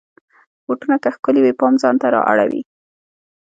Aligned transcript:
بوټونه 0.65 0.95
که 1.03 1.09
ښکلې 1.15 1.41
وي، 1.41 1.53
پام 1.59 1.73
ځان 1.81 1.95
ته 2.01 2.07
را 2.15 2.21
اړوي. 2.31 2.61